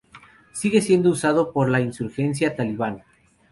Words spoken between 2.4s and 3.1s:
talibán.